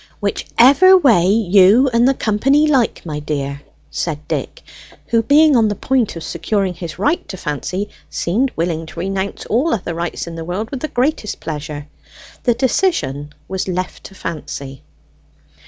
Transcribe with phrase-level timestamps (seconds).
[0.19, 3.61] "Whichever way you and the company like, my dear!"
[3.91, 4.63] said Dick,
[5.05, 9.45] who, being on the point of securing his right to Fancy, seemed willing to renounce
[9.45, 11.85] all other rights in the world with the greatest pleasure.
[12.41, 14.81] The decision was left to Fancy.